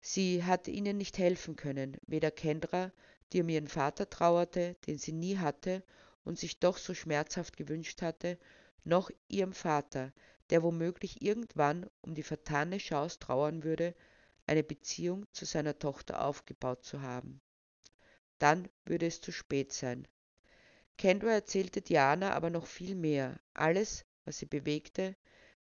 Sie 0.00 0.44
hatte 0.44 0.70
ihnen 0.70 0.96
nicht 0.96 1.18
helfen 1.18 1.56
können, 1.56 1.96
weder 2.06 2.30
Kendra, 2.30 2.90
die 3.32 3.42
um 3.42 3.48
ihren 3.48 3.68
Vater 3.68 4.08
trauerte, 4.08 4.76
den 4.86 4.98
sie 4.98 5.12
nie 5.12 5.38
hatte, 5.38 5.82
und 6.24 6.38
sich 6.38 6.58
doch 6.58 6.78
so 6.78 6.94
schmerzhaft 6.94 7.56
gewünscht 7.56 8.02
hatte, 8.02 8.38
noch 8.84 9.10
ihrem 9.28 9.52
Vater, 9.52 10.12
der 10.50 10.62
womöglich 10.62 11.22
irgendwann 11.22 11.88
um 12.00 12.14
die 12.14 12.22
vertane 12.22 12.78
Chance 12.78 13.18
trauern 13.18 13.62
würde, 13.62 13.94
eine 14.46 14.62
Beziehung 14.62 15.26
zu 15.32 15.44
seiner 15.44 15.78
Tochter 15.78 16.24
aufgebaut 16.24 16.84
zu 16.84 17.02
haben. 17.02 17.40
Dann 18.38 18.68
würde 18.84 19.06
es 19.06 19.20
zu 19.20 19.32
spät 19.32 19.72
sein. 19.72 20.08
Kendra 20.96 21.30
erzählte 21.30 21.82
Diana 21.82 22.32
aber 22.32 22.50
noch 22.50 22.66
viel 22.66 22.94
mehr, 22.94 23.38
alles, 23.54 24.04
was 24.24 24.38
sie 24.38 24.46
bewegte, 24.46 25.14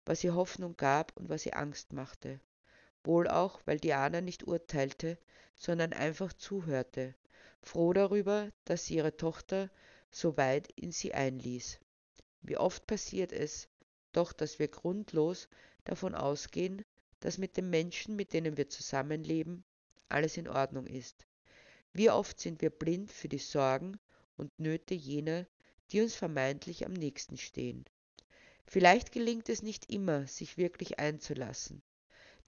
was 0.05 0.25
ihr 0.25 0.35
Hoffnung 0.35 0.77
gab 0.77 1.17
und 1.17 1.29
was 1.29 1.45
ihr 1.45 1.57
Angst 1.57 1.93
machte. 1.93 2.41
Wohl 3.09 3.27
auch, 3.27 3.63
weil 3.65 3.79
Diana 3.79 4.21
nicht 4.21 4.47
urteilte, 4.47 5.17
sondern 5.57 5.95
einfach 5.95 6.31
zuhörte, 6.35 7.15
froh 7.63 7.95
darüber, 7.95 8.53
dass 8.67 8.85
sie 8.85 8.97
ihre 8.97 9.17
Tochter 9.17 9.71
so 10.11 10.37
weit 10.37 10.71
in 10.77 10.93
sie 10.93 11.15
einließ. 11.15 11.81
Wie 12.43 12.59
oft 12.59 12.87
passiert 12.87 13.33
es 13.33 13.67
doch, 14.13 14.35
dass 14.35 14.59
wir 14.59 14.69
grundlos 14.69 15.49
davon 15.85 16.15
ausgehen, 16.15 16.85
dass 17.21 17.39
mit 17.39 17.57
den 17.57 17.71
Menschen, 17.71 18.15
mit 18.15 18.35
denen 18.35 18.59
wir 18.59 18.69
zusammenleben, 18.69 19.65
alles 20.11 20.37
in 20.37 20.47
Ordnung 20.47 20.87
ist. 20.87 21.27
Wie 21.95 22.11
oft 22.11 22.39
sind 22.39 22.61
wir 22.61 22.69
blind 22.69 23.11
für 23.11 23.31
die 23.31 23.39
Sorgen 23.39 23.99
und 24.37 24.53
Nöte 24.61 24.93
jener, 24.93 25.47
die 25.93 26.03
uns 26.03 26.15
vermeintlich 26.15 26.85
am 26.85 26.93
nächsten 26.93 27.39
stehen. 27.39 27.87
Vielleicht 28.67 29.13
gelingt 29.13 29.49
es 29.49 29.63
nicht 29.63 29.91
immer, 29.91 30.27
sich 30.27 30.59
wirklich 30.59 30.99
einzulassen, 30.99 31.81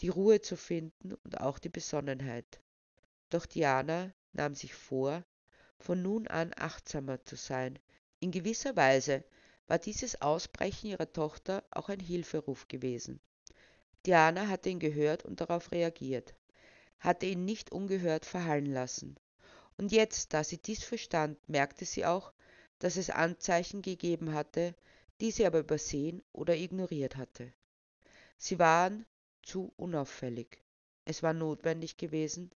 die 0.01 0.09
Ruhe 0.09 0.41
zu 0.41 0.57
finden 0.57 1.15
und 1.15 1.41
auch 1.41 1.59
die 1.59 1.69
Besonnenheit. 1.69 2.61
Doch 3.29 3.47
Diana 3.47 4.13
nahm 4.33 4.55
sich 4.55 4.75
vor, 4.75 5.25
von 5.79 6.03
nun 6.03 6.27
an 6.27 6.53
achtsamer 6.57 7.25
zu 7.25 7.37
sein. 7.37 7.79
In 8.19 8.31
gewisser 8.31 8.77
Weise 8.77 9.25
war 9.67 9.79
dieses 9.79 10.21
Ausbrechen 10.21 10.89
ihrer 10.89 11.13
Tochter 11.13 11.65
auch 11.71 11.89
ein 11.89 12.01
Hilferuf 12.01 12.69
gewesen. 12.69 13.21
Diana 14.07 14.49
hatte 14.49 14.69
ihn 14.69 14.81
gehört 14.81 15.25
und 15.25 15.41
darauf 15.41 15.73
reagiert, 15.73 16.35
hatte 16.99 17.27
ihn 17.27 17.45
nicht 17.45 17.71
ungehört 17.71 18.25
verhallen 18.25 18.67
lassen. 18.67 19.17
Und 19.77 19.93
jetzt, 19.93 20.35
da 20.35 20.45
sie 20.45 20.59
dies 20.59 20.83
verstand, 20.85 21.39
merkte 21.49 21.85
sie 21.85 22.05
auch, 22.05 22.33
dass 22.79 22.97
es 22.97 23.11
Anzeichen 23.11 23.83
gegeben 23.83 24.35
hatte, 24.35 24.75
die 25.21 25.31
sie 25.31 25.47
aber 25.47 25.61
übersehen 25.61 26.23
oder 26.33 26.57
ignoriert 26.57 27.17
hatte. 27.17 27.53
Sie 28.39 28.59
waren 28.59 29.07
zu 29.43 29.73
unauffällig. 29.77 30.63
Es 31.05 31.23
war 31.23 31.33
notwendig 31.33 31.97
gewesen, 31.97 32.51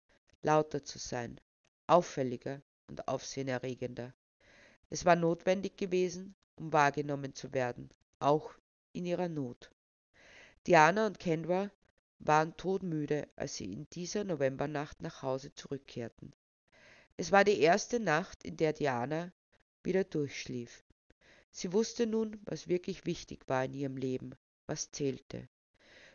lauter 0.42 0.84
zu 0.84 0.98
sein, 0.98 1.40
auffälliger 1.86 2.62
und 2.88 3.08
aufsehenerregender. 3.08 4.14
Es 4.90 5.04
war 5.04 5.16
notwendig 5.16 5.76
gewesen, 5.76 6.34
um 6.56 6.72
wahrgenommen 6.72 7.34
zu 7.34 7.52
werden, 7.52 7.90
auch 8.18 8.54
in 8.92 9.06
ihrer 9.06 9.28
Not. 9.28 9.70
Diana 10.66 11.06
und 11.06 11.18
Kendra 11.18 11.70
waren 12.18 12.56
todmüde, 12.56 13.28
als 13.36 13.56
sie 13.56 13.72
in 13.72 13.88
dieser 13.90 14.24
Novembernacht 14.24 15.00
nach 15.02 15.22
Hause 15.22 15.54
zurückkehrten. 15.54 16.34
Es 17.16 17.32
war 17.32 17.44
die 17.44 17.58
erste 17.58 18.00
Nacht, 18.00 18.44
in 18.44 18.56
der 18.56 18.72
Diana 18.72 19.32
wieder 19.82 20.04
durchschlief. 20.04 20.84
Sie 21.50 21.72
wusste 21.72 22.06
nun, 22.06 22.40
was 22.44 22.68
wirklich 22.68 23.04
wichtig 23.04 23.48
war 23.48 23.64
in 23.64 23.74
ihrem 23.74 23.96
Leben, 23.96 24.34
was 24.66 24.90
zählte. 24.90 25.48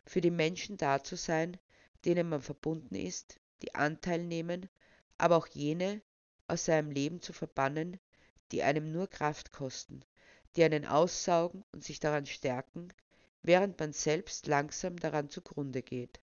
Für 0.08 0.22
die 0.22 0.32
Menschen 0.32 0.78
da 0.78 1.04
zu 1.04 1.18
sein, 1.18 1.58
denen 2.06 2.30
man 2.30 2.42
verbunden 2.42 2.96
ist, 2.96 3.42
die 3.62 3.76
Anteil 3.76 4.24
nehmen, 4.24 4.70
aber 5.18 5.36
auch 5.36 5.48
jene 5.48 6.02
aus 6.48 6.64
seinem 6.64 6.92
Leben 6.92 7.22
zu 7.22 7.34
verbannen, 7.34 8.00
die 8.54 8.64
einem 8.64 8.94
nur 8.94 9.10
Kraft 9.10 9.52
kosten, 9.52 10.06
die 10.56 10.64
einen 10.64 10.86
aussaugen 10.86 11.66
und 11.74 11.84
sich 11.84 12.00
daran 12.00 12.26
stärken, 12.26 12.88
während 13.44 13.78
man 13.82 13.92
selbst 13.92 14.48
langsam 14.48 14.96
daran 14.96 15.30
zugrunde 15.30 15.82
geht. 15.82 16.22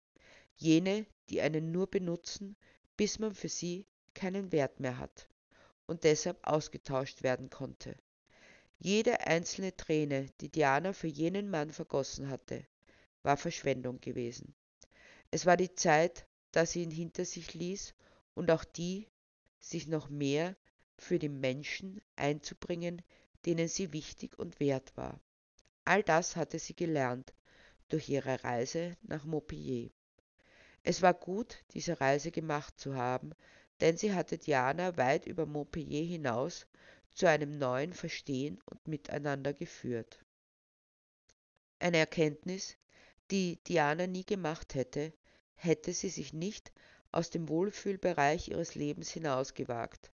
Jene, 0.56 1.04
die 1.28 1.42
einen 1.42 1.70
nur 1.70 1.86
benutzen, 1.86 2.56
bis 2.96 3.18
man 3.18 3.34
für 3.34 3.50
sie 3.50 3.86
keinen 4.14 4.50
Wert 4.50 4.80
mehr 4.80 4.96
hat 4.96 5.28
und 5.86 6.04
deshalb 6.04 6.38
ausgetauscht 6.46 7.22
werden 7.22 7.50
konnte. 7.50 7.96
Jede 8.78 9.26
einzelne 9.26 9.76
Träne, 9.76 10.30
die 10.40 10.48
Diana 10.48 10.94
für 10.94 11.08
jenen 11.08 11.50
Mann 11.50 11.70
vergossen 11.70 12.30
hatte, 12.30 12.64
war 13.24 13.36
Verschwendung 13.36 14.00
gewesen. 14.00 14.54
Es 15.30 15.46
war 15.46 15.56
die 15.56 15.74
Zeit, 15.74 16.28
da 16.52 16.64
sie 16.64 16.84
ihn 16.84 16.90
hinter 16.90 17.24
sich 17.24 17.54
ließ 17.54 17.94
und 18.34 18.50
auch 18.50 18.64
die, 18.64 19.08
sich 19.58 19.88
noch 19.88 20.08
mehr 20.08 20.56
für 20.96 21.18
die 21.18 21.28
Menschen 21.28 22.00
einzubringen, 22.16 23.02
denen 23.46 23.66
sie 23.66 23.92
wichtig 23.92 24.38
und 24.38 24.60
wert 24.60 24.96
war. 24.96 25.20
All 25.84 26.02
das 26.02 26.36
hatte 26.36 26.58
sie 26.58 26.76
gelernt 26.76 27.34
durch 27.88 28.08
ihre 28.08 28.44
Reise 28.44 28.96
nach 29.02 29.24
Montpellier. 29.24 29.90
Es 30.82 31.02
war 31.02 31.14
gut, 31.14 31.64
diese 31.72 32.00
Reise 32.00 32.30
gemacht 32.30 32.78
zu 32.78 32.94
haben, 32.94 33.32
denn 33.80 33.96
sie 33.96 34.14
hatte 34.14 34.38
Diana 34.38 34.96
weit 34.96 35.26
über 35.26 35.46
Montpellier 35.46 36.04
hinaus 36.04 36.66
zu 37.14 37.28
einem 37.28 37.58
neuen 37.58 37.92
Verstehen 37.92 38.60
und 38.66 38.86
Miteinander 38.86 39.52
geführt. 39.52 40.24
Eine 41.78 41.98
Erkenntnis, 41.98 42.76
die 43.30 43.62
Diana 43.64 44.06
nie 44.06 44.24
gemacht 44.24 44.74
hätte, 44.74 45.12
hätte 45.54 45.92
sie 45.92 46.10
sich 46.10 46.32
nicht 46.32 46.72
aus 47.12 47.30
dem 47.30 47.48
Wohlfühlbereich 47.48 48.48
ihres 48.48 48.74
Lebens 48.74 49.10
hinausgewagt. 49.10 50.10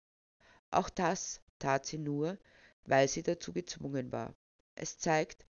Auch 0.71 0.89
das 0.89 1.41
tat 1.59 1.85
sie 1.85 1.97
nur, 1.97 2.37
weil 2.85 3.07
sie 3.07 3.23
dazu 3.23 3.53
gezwungen 3.53 4.11
war. 4.11 4.33
Es 4.75 4.97
zeigt, 4.97 5.45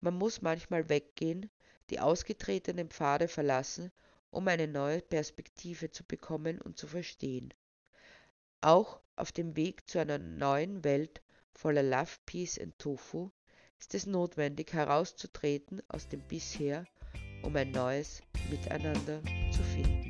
man 0.00 0.14
muss 0.14 0.42
manchmal 0.42 0.88
weggehen, 0.88 1.50
die 1.90 2.00
ausgetretenen 2.00 2.90
Pfade 2.90 3.28
verlassen, 3.28 3.90
um 4.30 4.46
eine 4.48 4.68
neue 4.68 5.00
Perspektive 5.00 5.90
zu 5.90 6.04
bekommen 6.04 6.60
und 6.60 6.78
zu 6.78 6.86
verstehen. 6.86 7.52
Auch 8.60 9.00
auf 9.16 9.32
dem 9.32 9.56
Weg 9.56 9.88
zu 9.88 9.98
einer 9.98 10.18
neuen 10.18 10.84
Welt 10.84 11.22
voller 11.52 11.82
Love, 11.82 12.18
Peace 12.26 12.58
and 12.58 12.78
Tofu 12.78 13.30
ist 13.78 13.94
es 13.94 14.06
notwendig 14.06 14.72
herauszutreten 14.72 15.82
aus 15.88 16.08
dem 16.08 16.20
bisher, 16.20 16.84
um 17.42 17.54
ein 17.56 17.70
neues 17.70 18.22
Miteinander 18.50 19.22
zu 19.52 19.62
finden. 19.62 20.07